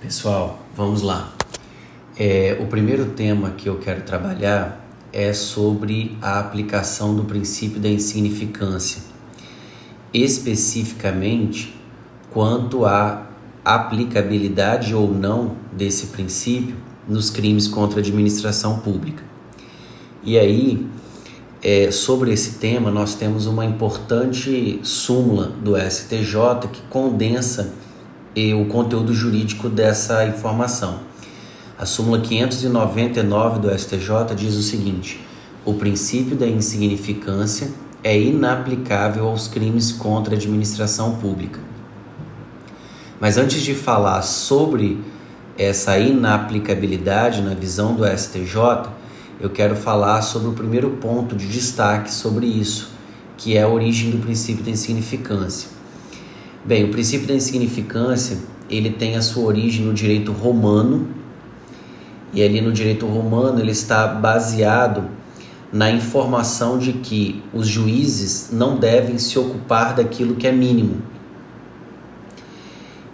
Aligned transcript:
Pessoal, 0.00 0.60
vamos 0.76 1.02
lá. 1.02 1.34
É, 2.16 2.56
o 2.60 2.66
primeiro 2.66 3.06
tema 3.06 3.50
que 3.50 3.68
eu 3.68 3.78
quero 3.78 4.02
trabalhar 4.02 4.88
é 5.12 5.32
sobre 5.32 6.16
a 6.22 6.38
aplicação 6.38 7.16
do 7.16 7.24
princípio 7.24 7.80
da 7.80 7.88
insignificância, 7.88 9.02
especificamente 10.14 11.74
quanto 12.30 12.84
à 12.84 13.26
aplicabilidade 13.64 14.94
ou 14.94 15.12
não 15.12 15.56
desse 15.72 16.06
princípio 16.06 16.76
nos 17.08 17.28
crimes 17.28 17.66
contra 17.66 17.98
a 17.98 18.00
administração 18.00 18.78
pública. 18.78 19.24
E 20.22 20.38
aí, 20.38 20.86
é, 21.60 21.90
sobre 21.90 22.32
esse 22.32 22.60
tema, 22.60 22.88
nós 22.88 23.16
temos 23.16 23.46
uma 23.46 23.64
importante 23.64 24.78
súmula 24.84 25.48
do 25.60 25.76
STJ 25.76 26.68
que 26.72 26.82
condensa 26.82 27.74
o 28.54 28.66
conteúdo 28.66 29.12
jurídico 29.12 29.68
dessa 29.68 30.24
informação. 30.26 31.00
A 31.78 31.86
súmula 31.86 32.20
599 32.20 33.60
do 33.60 33.78
STJ 33.78 34.34
diz 34.36 34.56
o 34.56 34.62
seguinte: 34.62 35.20
o 35.64 35.74
princípio 35.74 36.36
da 36.36 36.46
insignificância 36.46 37.70
é 38.02 38.18
inaplicável 38.18 39.26
aos 39.26 39.48
crimes 39.48 39.92
contra 39.92 40.34
a 40.34 40.36
administração 40.36 41.16
pública. 41.16 41.60
Mas 43.20 43.36
antes 43.36 43.62
de 43.62 43.74
falar 43.74 44.22
sobre 44.22 45.00
essa 45.56 45.98
inaplicabilidade 45.98 47.42
na 47.42 47.54
visão 47.54 47.94
do 47.94 48.06
STJ, 48.06 48.90
eu 49.40 49.50
quero 49.50 49.74
falar 49.74 50.22
sobre 50.22 50.48
o 50.48 50.52
primeiro 50.52 50.90
ponto 51.00 51.34
de 51.34 51.48
destaque 51.48 52.12
sobre 52.12 52.46
isso, 52.46 52.90
que 53.36 53.56
é 53.56 53.62
a 53.62 53.68
origem 53.68 54.10
do 54.10 54.18
princípio 54.18 54.64
da 54.64 54.70
insignificância. 54.70 55.77
Bem, 56.64 56.84
o 56.84 56.90
princípio 56.90 57.26
da 57.26 57.34
insignificância, 57.34 58.38
ele 58.68 58.90
tem 58.90 59.16
a 59.16 59.22
sua 59.22 59.44
origem 59.44 59.84
no 59.84 59.94
direito 59.94 60.32
romano, 60.32 61.08
e 62.32 62.42
ali 62.42 62.60
no 62.60 62.72
direito 62.72 63.06
romano 63.06 63.60
ele 63.60 63.70
está 63.70 64.06
baseado 64.08 65.08
na 65.72 65.90
informação 65.90 66.78
de 66.78 66.94
que 66.94 67.42
os 67.52 67.66
juízes 67.66 68.50
não 68.52 68.76
devem 68.76 69.18
se 69.18 69.38
ocupar 69.38 69.94
daquilo 69.94 70.34
que 70.34 70.46
é 70.46 70.52
mínimo. 70.52 71.02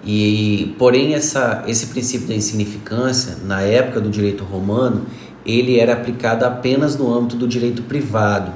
E 0.05 0.74
porém 0.78 1.14
essa, 1.14 1.64
esse 1.66 1.86
princípio 1.86 2.28
da 2.28 2.34
insignificância, 2.34 3.38
na 3.44 3.62
época 3.62 4.00
do 4.00 4.11
direito 4.11 4.44
romano, 4.44 5.06
ele 5.44 5.78
era 5.78 5.92
aplicado 5.92 6.44
apenas 6.44 6.96
no 6.96 7.12
âmbito 7.12 7.36
do 7.36 7.48
direito 7.48 7.83
privado. 7.83 8.52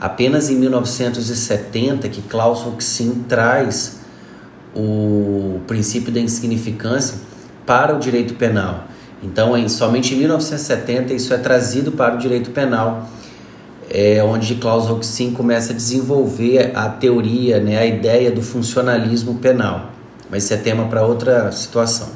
Apenas 0.00 0.50
em 0.50 0.56
1970 0.56 2.08
que 2.08 2.22
Klaus 2.22 2.60
Roxin 2.60 3.24
traz 3.28 4.03
o 4.74 5.60
princípio 5.66 6.12
da 6.12 6.20
insignificância 6.20 7.18
para 7.64 7.94
o 7.94 7.98
direito 7.98 8.34
penal. 8.34 8.88
Então, 9.22 9.56
em, 9.56 9.68
somente 9.68 10.14
em 10.14 10.18
1970 10.18 11.14
isso 11.14 11.32
é 11.32 11.38
trazido 11.38 11.92
para 11.92 12.14
o 12.14 12.18
direito 12.18 12.50
penal, 12.50 13.08
é, 13.90 14.22
onde 14.22 14.56
Klaus 14.56 14.86
Roxin 14.86 15.32
começa 15.32 15.72
a 15.72 15.76
desenvolver 15.76 16.72
a 16.74 16.88
teoria, 16.88 17.60
né, 17.60 17.78
a 17.78 17.86
ideia 17.86 18.30
do 18.30 18.42
funcionalismo 18.42 19.36
penal. 19.36 19.90
Mas 20.30 20.44
isso 20.44 20.54
é 20.54 20.56
tema 20.56 20.86
para 20.86 21.04
outra 21.04 21.50
situação. 21.52 22.08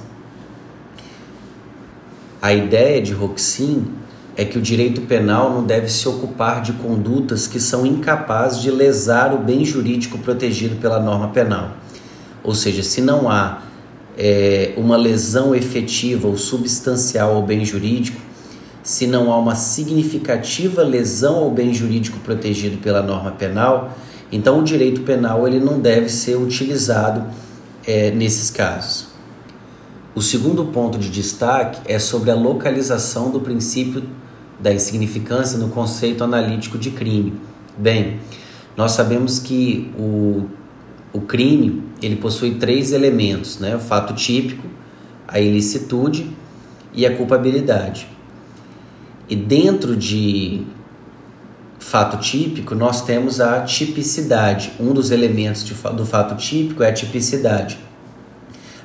A 2.41 2.53
ideia 2.53 3.01
de 3.01 3.13
Roxin 3.13 3.87
é 4.37 4.45
que 4.45 4.57
o 4.57 4.63
direito 4.63 5.01
penal 5.03 5.53
não 5.53 5.65
deve 5.65 5.89
se 5.89 6.09
ocupar 6.09 6.63
de 6.63 6.73
condutas 6.75 7.49
que 7.49 7.59
são 7.59 7.85
incapazes 7.85 8.63
de 8.63 8.71
lesar 8.71 9.35
o 9.35 9.39
bem 9.39 9.65
jurídico 9.65 10.17
protegido 10.19 10.77
pela 10.77 11.01
norma 11.01 11.29
penal. 11.29 11.73
Ou 12.49 12.55
seja, 12.55 12.83
se 12.83 13.03
não 13.03 13.29
há 13.29 13.61
é, 14.17 14.73
uma 14.79 14.97
lesão 14.97 15.55
efetiva 15.55 16.27
ou 16.27 16.39
substancial 16.39 17.35
ao 17.35 17.43
bem 17.43 17.63
jurídico, 17.63 18.19
se 18.83 19.07
não 19.07 19.31
há 19.31 19.37
uma 19.37 19.55
significativa 19.55 20.83
lesão 20.83 21.37
ao 21.37 21.51
bem 21.51 21.75
jurídico 21.75 22.19
protegido 22.21 22.79
pela 22.79 23.03
norma 23.03 23.33
penal, 23.33 23.95
então 24.33 24.61
o 24.61 24.65
direito 24.65 25.03
penal 25.03 25.47
ele 25.47 25.61
não 25.61 25.79
deve 25.79 26.09
ser 26.09 26.37
utilizado 26.37 27.27
é, 27.87 28.13
nesses 28.13 28.49
casos. 28.49 29.09
O 30.15 30.23
segundo 30.23 30.65
ponto 30.65 30.97
de 30.97 31.11
destaque 31.11 31.83
é 31.85 31.99
sobre 31.99 32.31
a 32.31 32.35
localização 32.35 33.31
do 33.31 33.41
princípio 33.41 34.05
da 34.59 34.73
insignificância 34.73 35.59
no 35.59 35.69
conceito 35.69 36.25
analítico 36.25 36.79
de 36.79 36.93
crime. 36.93 37.35
Bem, 37.77 38.21
nós 38.75 38.93
sabemos 38.93 39.39
que 39.39 39.93
o 39.99 40.47
o 41.13 41.21
crime 41.21 41.83
ele 42.03 42.17
possui 42.17 42.55
três 42.55 42.93
elementos, 42.93 43.59
né? 43.59 43.77
o 43.77 43.81
fato 43.81 44.15
típico, 44.15 44.67
a 45.27 45.41
ilicitude 45.41 46.31
e 46.93 47.07
a 47.07 47.17
culpabilidade. 47.17 48.09
E 49.29 49.37
dentro 49.37 49.97
de 49.97 50.63
fato 51.79 52.19
típico, 52.19 52.75
nós 52.75 53.05
temos 53.05 53.41
a 53.41 53.63
tipicidade. 53.63 54.73
Um 54.81 54.93
dos 54.93 55.11
elementos 55.11 55.65
de, 55.65 55.75
do 55.75 56.05
fato 56.05 56.35
típico 56.37 56.83
é 56.83 56.89
a 56.89 56.93
tipicidade. 56.93 57.79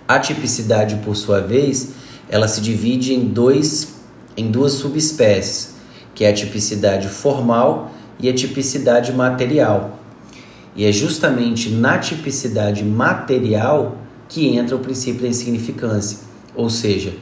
A 0.08 0.20
tipicidade, 0.20 0.98
por 1.04 1.16
sua 1.16 1.40
vez, 1.40 1.94
ela 2.30 2.48
se 2.48 2.62
divide 2.62 3.14
em, 3.14 3.26
dois, 3.26 3.96
em 4.36 4.52
duas 4.52 4.74
subespécies, 4.74 5.76
que 6.14 6.26
é 6.26 6.30
a 6.30 6.34
tipicidade 6.34 7.08
formal 7.08 7.92
e 8.20 8.30
a 8.30 8.34
tipicidade 8.34 9.14
material. 9.14 10.00
E 10.76 10.86
é 10.86 10.92
justamente 10.92 11.70
na 11.70 11.98
tipicidade 11.98 12.84
material 12.84 13.98
que 14.28 14.48
entra 14.48 14.76
o 14.76 14.80
princípio 14.80 15.22
da 15.22 15.28
insignificância. 15.28 16.20
Ou 16.56 16.70
seja, 16.70 17.14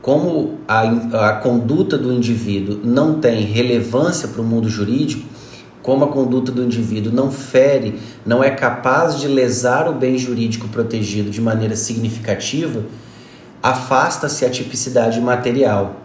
como 0.00 0.58
a, 0.66 0.82
a 1.28 1.32
conduta 1.34 1.96
do 1.98 2.12
indivíduo 2.12 2.80
não 2.82 3.20
tem 3.20 3.44
relevância 3.44 4.28
para 4.28 4.40
o 4.40 4.44
mundo 4.44 4.68
jurídico, 4.68 5.26
como 5.82 6.04
a 6.04 6.08
conduta 6.08 6.52
do 6.52 6.62
indivíduo 6.62 7.12
não 7.12 7.30
fere, 7.30 7.98
não 8.24 8.42
é 8.42 8.50
capaz 8.50 9.18
de 9.18 9.26
lesar 9.26 9.88
o 9.88 9.92
bem 9.92 10.16
jurídico 10.16 10.68
protegido 10.68 11.30
de 11.30 11.40
maneira 11.40 11.74
significativa, 11.74 12.84
afasta-se 13.60 14.44
a 14.44 14.50
tipicidade 14.50 15.20
material. 15.20 15.96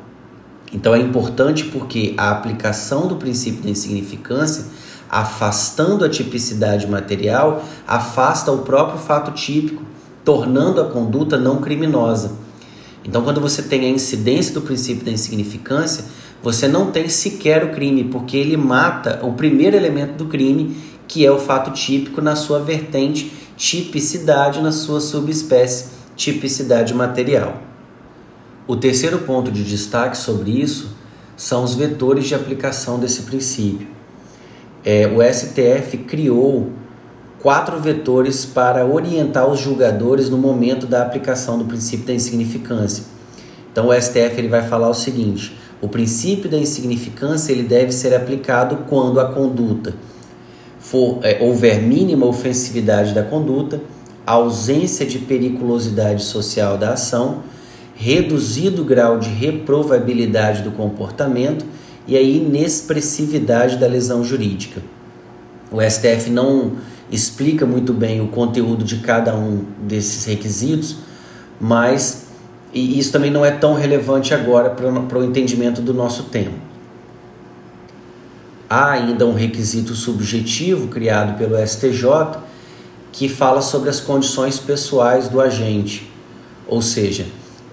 Então 0.73 0.93
é 0.93 0.99
importante 0.99 1.65
porque 1.65 2.13
a 2.17 2.31
aplicação 2.31 3.07
do 3.07 3.15
princípio 3.15 3.61
da 3.61 3.69
insignificância 3.69 4.65
afastando 5.09 6.03
a 6.03 6.09
tipicidade 6.09 6.87
material, 6.87 7.63
afasta 7.87 8.51
o 8.51 8.59
próprio 8.59 8.99
fato 8.99 9.31
típico, 9.31 9.83
tornando 10.23 10.81
a 10.81 10.85
conduta 10.85 11.37
não 11.37 11.61
criminosa. 11.61 12.31
Então, 13.03 13.23
quando 13.23 13.39
você 13.39 13.61
tem 13.61 13.85
a 13.85 13.89
incidência 13.89 14.53
do 14.53 14.61
princípio 14.61 15.05
da 15.05 15.11
insignificância, 15.11 16.03
você 16.43 16.67
não 16.67 16.91
tem 16.91 17.07
sequer 17.07 17.63
o 17.63 17.71
crime, 17.71 18.03
porque 18.05 18.35
ele 18.35 18.57
mata 18.57 19.19
o 19.23 19.33
primeiro 19.33 19.77
elemento 19.77 20.13
do 20.15 20.25
crime, 20.25 20.75
que 21.07 21.25
é 21.25 21.31
o 21.31 21.39
fato 21.39 21.71
típico 21.71 22.21
na 22.21 22.35
sua 22.35 22.59
vertente 22.59 23.31
tipicidade, 23.55 24.61
na 24.61 24.71
sua 24.71 24.99
subespécie 24.99 25.97
tipicidade 26.15 26.93
material. 26.93 27.61
O 28.67 28.75
terceiro 28.75 29.19
ponto 29.19 29.49
de 29.49 29.63
destaque 29.63 30.17
sobre 30.17 30.51
isso 30.51 30.89
são 31.37 31.63
os 31.63 31.75
vetores 31.75 32.25
de 32.25 32.35
aplicação 32.35 32.99
desse 32.99 33.21
princípio 33.21 33.96
é, 34.89 35.05
o 35.05 35.21
STF 35.21 35.97
criou 36.07 36.69
quatro 37.41 37.77
vetores 37.77 38.45
para 38.45 38.85
orientar 38.85 39.45
os 39.45 39.59
julgadores 39.59 40.29
no 40.29 40.37
momento 40.37 40.87
da 40.87 41.01
aplicação 41.01 41.57
do 41.57 41.65
princípio 41.65 42.05
da 42.05 42.13
insignificância. 42.13 43.03
Então 43.69 43.89
o 43.89 43.93
STF 43.93 44.35
ele 44.37 44.47
vai 44.47 44.65
falar 44.65 44.87
o 44.87 44.93
seguinte: 44.93 45.57
o 45.81 45.89
princípio 45.89 46.49
da 46.49 46.57
insignificância 46.57 47.51
ele 47.51 47.63
deve 47.63 47.91
ser 47.91 48.15
aplicado 48.15 48.85
quando 48.87 49.19
a 49.19 49.25
conduta 49.25 49.93
for 50.79 51.19
é, 51.21 51.43
houver 51.43 51.81
mínima 51.81 52.25
ofensividade 52.25 53.13
da 53.13 53.23
conduta, 53.23 53.81
ausência 54.25 55.05
de 55.05 55.19
periculosidade 55.19 56.23
social 56.23 56.77
da 56.77 56.93
ação, 56.93 57.43
reduzido 57.93 58.85
grau 58.85 59.19
de 59.19 59.27
reprovabilidade 59.27 60.61
do 60.61 60.71
comportamento 60.71 61.65
e 62.07 62.15
a 62.15 62.21
inexpressividade 62.21 63.77
da 63.77 63.87
lesão 63.87 64.23
jurídica. 64.23 64.81
O 65.71 65.81
STF 65.81 66.29
não 66.29 66.73
explica 67.11 67.65
muito 67.65 67.93
bem 67.93 68.21
o 68.21 68.27
conteúdo 68.27 68.83
de 68.83 68.97
cada 68.97 69.35
um 69.35 69.65
desses 69.85 70.25
requisitos, 70.25 70.97
mas 71.59 72.27
e 72.73 72.99
isso 72.99 73.11
também 73.11 73.31
não 73.31 73.45
é 73.45 73.51
tão 73.51 73.73
relevante 73.73 74.33
agora 74.33 74.69
para 74.69 75.19
o 75.19 75.23
entendimento 75.23 75.81
do 75.81 75.93
nosso 75.93 76.23
tema. 76.23 76.53
Há 78.69 78.91
ainda 78.91 79.25
um 79.25 79.33
requisito 79.33 79.95
subjetivo 79.95 80.87
criado 80.87 81.37
pelo 81.37 81.55
STJ 81.65 82.41
que 83.11 83.29
fala 83.29 83.61
sobre 83.61 83.89
as 83.89 83.99
condições 83.99 84.59
pessoais 84.59 85.29
do 85.29 85.39
agente, 85.39 86.11
ou 86.67 86.81
seja, 86.81 87.25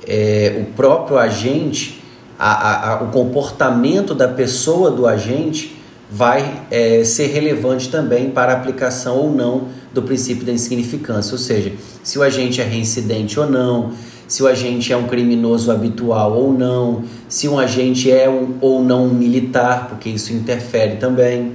é, 0.07 0.63
o 0.63 0.73
próprio 0.75 1.19
agente 1.19 2.04
a, 2.39 2.93
a, 2.93 3.03
o 3.03 3.09
comportamento 3.09 4.15
da 4.15 4.29
pessoa 4.29 4.91
do 4.91 5.07
agente 5.07 5.77
vai 6.11 6.63
é, 6.71 7.03
ser 7.05 7.27
relevante 7.29 7.89
também 7.89 8.31
para 8.31 8.53
a 8.53 8.57
aplicação 8.57 9.17
ou 9.17 9.33
não 9.33 9.69
do 9.93 10.03
princípio 10.03 10.45
da 10.45 10.53
insignificância, 10.53 11.33
ou 11.33 11.39
seja, 11.39 11.73
se 12.03 12.19
o 12.19 12.23
agente 12.23 12.61
é 12.61 12.65
reincidente 12.65 13.39
ou 13.39 13.49
não, 13.49 13.93
se 14.27 14.43
o 14.43 14.47
agente 14.47 14.93
é 14.93 14.97
um 14.97 15.07
criminoso 15.07 15.71
habitual 15.71 16.37
ou 16.37 16.53
não, 16.53 17.05
se 17.29 17.49
um 17.49 17.59
agente 17.59 18.11
é 18.11 18.29
um, 18.29 18.57
ou 18.61 18.83
não 18.83 19.07
um 19.07 19.15
militar, 19.15 19.89
porque 19.89 20.09
isso 20.09 20.33
interfere 20.33 20.97
também. 20.97 21.53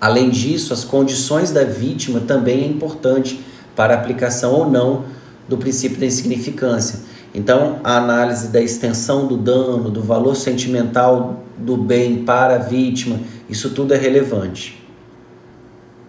Além 0.00 0.30
disso, 0.30 0.72
as 0.72 0.82
condições 0.82 1.50
da 1.50 1.62
vítima 1.62 2.20
também 2.20 2.64
é 2.64 2.66
importante 2.66 3.40
para 3.76 3.94
a 3.94 3.98
aplicação 3.98 4.52
ou 4.52 4.70
não 4.70 5.04
do 5.48 5.58
princípio 5.58 5.98
da 5.98 6.06
insignificância. 6.06 7.00
Então, 7.34 7.80
a 7.84 7.96
análise 7.96 8.48
da 8.48 8.60
extensão 8.60 9.26
do 9.26 9.36
dano, 9.36 9.90
do 9.90 10.02
valor 10.02 10.34
sentimental 10.34 11.44
do 11.56 11.76
bem 11.76 12.24
para 12.24 12.56
a 12.56 12.58
vítima, 12.58 13.20
isso 13.48 13.70
tudo 13.70 13.94
é 13.94 13.96
relevante 13.96 14.80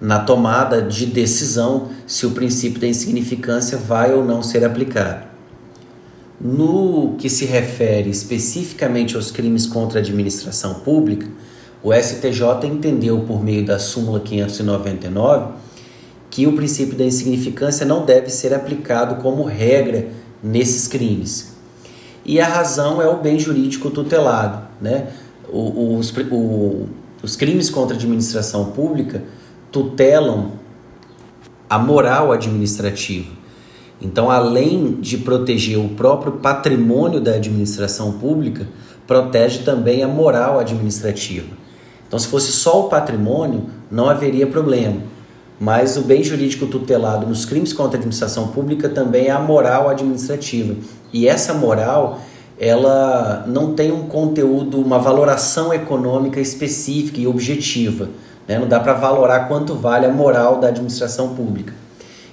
na 0.01 0.17
tomada 0.17 0.81
de 0.81 1.05
decisão 1.05 1.89
se 2.07 2.25
o 2.25 2.31
princípio 2.31 2.81
da 2.81 2.87
insignificância 2.87 3.77
vai 3.77 4.11
ou 4.11 4.25
não 4.25 4.41
ser 4.41 4.65
aplicado. 4.65 5.29
No 6.43 7.15
que 7.19 7.29
se 7.29 7.45
refere 7.45 8.09
especificamente 8.09 9.15
aos 9.15 9.29
crimes 9.29 9.67
contra 9.67 9.99
a 9.99 10.01
administração 10.01 10.73
pública, 10.73 11.27
o 11.83 11.93
STJ 11.93 12.65
entendeu 12.65 13.19
por 13.21 13.43
meio 13.43 13.63
da 13.63 13.77
súmula 13.77 14.19
599 14.19 15.53
que 16.31 16.47
o 16.47 16.53
princípio 16.53 16.97
da 16.97 17.03
insignificância 17.03 17.85
não 17.85 18.05
deve 18.05 18.29
ser 18.29 18.53
aplicado 18.53 19.21
como 19.21 19.43
regra 19.43 20.07
nesses 20.43 20.87
crimes. 20.87 21.55
E 22.25 22.39
a 22.39 22.47
razão 22.47 23.01
é 23.01 23.07
o 23.07 23.17
bem 23.17 23.39
jurídico 23.39 23.89
tutelado. 23.89 24.67
Né? 24.79 25.07
Os, 25.51 26.13
o, 26.31 26.87
os 27.21 27.35
crimes 27.35 27.69
contra 27.69 27.95
a 27.95 27.97
administração 27.97 28.65
pública 28.65 29.23
tutelam 29.71 30.53
a 31.69 31.79
moral 31.79 32.31
administrativa. 32.31 33.31
Então, 34.01 34.31
além 34.31 34.95
de 34.99 35.17
proteger 35.17 35.77
o 35.77 35.89
próprio 35.89 36.33
patrimônio 36.33 37.21
da 37.21 37.33
administração 37.33 38.13
pública, 38.13 38.67
protege 39.05 39.59
também 39.59 40.03
a 40.03 40.07
moral 40.07 40.59
administrativa. 40.59 41.47
Então, 42.07 42.17
se 42.17 42.27
fosse 42.27 42.51
só 42.51 42.85
o 42.85 42.89
patrimônio, 42.89 43.67
não 43.89 44.09
haveria 44.09 44.47
problema 44.47 45.01
mas 45.61 45.95
o 45.95 46.01
bem 46.01 46.23
jurídico 46.23 46.65
tutelado 46.65 47.27
nos 47.27 47.45
crimes 47.45 47.71
contra 47.71 47.95
a 47.95 47.99
administração 47.99 48.47
pública 48.47 48.89
também 48.89 49.27
é 49.27 49.29
a 49.29 49.37
moral 49.37 49.89
administrativa. 49.89 50.75
E 51.13 51.27
essa 51.27 51.53
moral, 51.53 52.19
ela 52.59 53.45
não 53.47 53.75
tem 53.75 53.91
um 53.91 54.07
conteúdo, 54.07 54.81
uma 54.81 54.97
valoração 54.97 55.71
econômica 55.71 56.39
específica 56.39 57.21
e 57.21 57.27
objetiva. 57.27 58.09
Né? 58.47 58.57
Não 58.57 58.67
dá 58.67 58.79
para 58.79 58.93
valorar 58.93 59.47
quanto 59.47 59.75
vale 59.75 60.07
a 60.07 60.09
moral 60.09 60.59
da 60.59 60.69
administração 60.69 61.35
pública. 61.35 61.75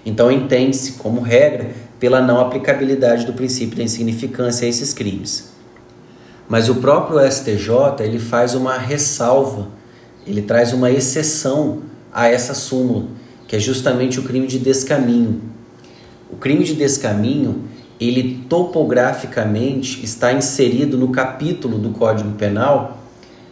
Então 0.06 0.32
entende-se 0.32 0.92
como 0.92 1.20
regra 1.20 1.72
pela 2.00 2.22
não 2.22 2.40
aplicabilidade 2.40 3.26
do 3.26 3.34
princípio 3.34 3.76
da 3.76 3.82
insignificância 3.82 4.64
a 4.64 4.70
esses 4.70 4.94
crimes. 4.94 5.52
Mas 6.48 6.70
o 6.70 6.76
próprio 6.76 7.20
STJ 7.30 7.68
ele 8.00 8.18
faz 8.18 8.54
uma 8.54 8.78
ressalva, 8.78 9.68
ele 10.26 10.40
traz 10.40 10.72
uma 10.72 10.90
exceção 10.90 11.82
a 12.12 12.28
essa 12.28 12.54
súmula 12.54 13.06
que 13.48 13.56
é 13.56 13.58
justamente 13.58 14.20
o 14.20 14.22
crime 14.22 14.46
de 14.46 14.58
descaminho. 14.58 15.40
O 16.30 16.36
crime 16.36 16.62
de 16.62 16.74
descaminho, 16.74 17.64
ele 17.98 18.44
topograficamente 18.46 20.04
está 20.04 20.34
inserido 20.34 20.98
no 20.98 21.08
capítulo 21.08 21.78
do 21.78 21.88
Código 21.88 22.32
Penal 22.32 22.98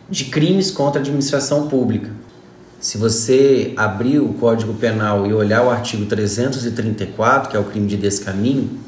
de 0.09 0.27
crimes 0.27 0.71
contra 0.71 1.01
a 1.01 1.03
administração 1.03 1.67
pública. 1.67 2.11
Se 2.79 2.99
você 2.99 3.73
abrir 3.75 4.21
o 4.21 4.35
Código 4.35 4.75
Penal 4.75 5.27
e 5.27 5.33
olhar 5.33 5.65
o 5.65 5.71
artigo 5.71 6.05
334, 6.05 7.51
que 7.51 7.57
é 7.57 7.59
o 7.59 7.65
crime 7.65 7.87
de 7.87 7.97
descaminho, 7.97 8.79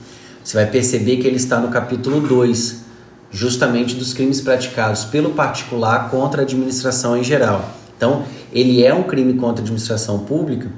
você 0.45 0.59
vai 0.59 0.67
perceber 0.67 1.17
que 1.17 1.27
ele 1.27 1.37
está 1.37 1.59
no 1.59 1.69
capítulo 1.69 2.21
2, 2.21 2.85
justamente 3.31 3.95
dos 3.95 4.13
crimes 4.13 4.43
praticados 4.43 5.05
pelo 5.07 5.31
particular 5.31 6.11
contra 6.11 6.43
a 6.43 6.45
administração 6.45 7.17
em 7.17 7.25
geral. 7.25 7.75
Então, 7.99 8.23
ele 8.53 8.85
é 8.85 8.95
um 8.95 9.03
crime 9.03 9.35
contra 9.35 9.61
a 9.61 9.65
administração 9.65 10.21
pública 10.21 10.71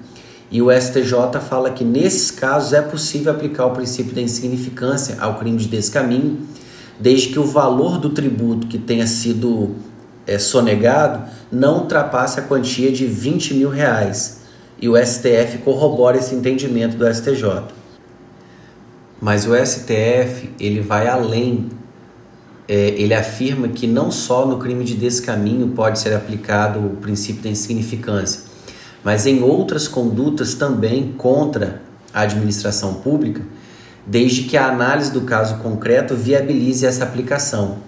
e 0.50 0.60
o 0.60 0.68
STJ 0.72 1.38
fala 1.48 1.70
que 1.70 1.84
nesses 1.84 2.30
casos 2.30 2.72
é 2.72 2.82
possível 2.82 3.30
aplicar 3.30 3.66
o 3.66 3.70
princípio 3.70 4.12
da 4.12 4.20
insignificância 4.20 5.16
ao 5.20 5.38
crime 5.38 5.58
de 5.58 5.68
descaminho, 5.68 6.40
desde 6.98 7.28
que 7.28 7.38
o 7.38 7.44
valor 7.44 7.98
do 7.98 8.10
tributo 8.10 8.66
que 8.66 8.78
tenha 8.78 9.06
sido 9.06 9.76
é, 10.26 10.38
sonegado 10.38 11.30
não 11.52 11.80
ultrapasse 11.80 12.40
a 12.40 12.42
quantia 12.42 12.90
de 12.90 13.06
20 13.06 13.54
mil 13.54 13.68
reais. 13.68 14.40
E 14.80 14.88
o 14.88 14.96
STF 14.96 15.58
corrobora 15.58 16.16
esse 16.16 16.34
entendimento 16.34 16.96
do 16.96 17.06
STJ. 17.14 17.64
Mas 19.20 19.46
o 19.46 19.54
STF 19.54 20.50
ele 20.58 20.80
vai 20.80 21.06
além. 21.06 21.68
É, 22.72 22.90
ele 22.90 23.12
afirma 23.12 23.66
que 23.66 23.84
não 23.84 24.12
só 24.12 24.46
no 24.46 24.56
crime 24.56 24.84
de 24.84 24.94
descaminho 24.94 25.66
pode 25.70 25.98
ser 25.98 26.14
aplicado 26.14 26.78
o 26.78 26.90
princípio 26.98 27.42
da 27.42 27.48
insignificância, 27.48 28.42
mas 29.02 29.26
em 29.26 29.42
outras 29.42 29.88
condutas 29.88 30.54
também 30.54 31.12
contra 31.18 31.82
a 32.14 32.20
administração 32.20 32.94
pública, 32.94 33.42
desde 34.06 34.44
que 34.44 34.56
a 34.56 34.68
análise 34.68 35.10
do 35.10 35.22
caso 35.22 35.56
concreto 35.56 36.14
viabilize 36.14 36.86
essa 36.86 37.02
aplicação. 37.02 37.78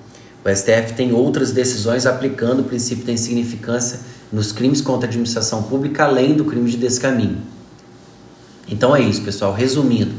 O 0.45 0.49
STF 0.53 0.95
tem 0.97 1.13
outras 1.13 1.53
decisões 1.53 2.05
aplicando 2.05 2.63
o 2.63 2.65
princípio 2.65 3.05
da 3.05 3.13
insignificância 3.13 4.01
nos 4.33 4.51
crimes 4.51 4.81
contra 4.81 5.07
a 5.07 5.09
administração 5.09 5.63
pública, 5.63 6.03
além 6.03 6.35
do 6.35 6.45
crime 6.45 6.69
de 6.69 6.77
descaminho. 6.77 7.39
Então 8.67 8.97
é 8.97 9.01
isso, 9.01 9.23
pessoal. 9.23 9.55
Resumindo, 9.55 10.13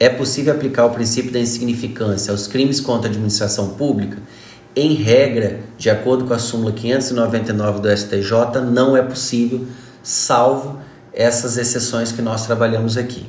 é 0.00 0.08
possível 0.08 0.52
aplicar 0.52 0.86
o 0.86 0.90
princípio 0.90 1.32
da 1.32 1.40
insignificância 1.40 2.30
aos 2.30 2.46
crimes 2.46 2.80
contra 2.80 3.08
a 3.08 3.10
administração 3.10 3.70
pública? 3.70 4.18
Em 4.76 4.94
regra, 4.94 5.60
de 5.76 5.90
acordo 5.90 6.24
com 6.24 6.34
a 6.34 6.38
súmula 6.38 6.72
599 6.72 7.80
do 7.80 7.96
STJ, 7.96 8.60
não 8.70 8.96
é 8.96 9.02
possível 9.02 9.66
salvo 10.02 10.78
essas 11.12 11.56
exceções 11.58 12.12
que 12.12 12.22
nós 12.22 12.46
trabalhamos 12.46 12.96
aqui. 12.96 13.26